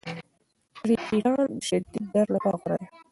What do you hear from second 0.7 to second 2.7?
ټریپټان د شدید درد لپاره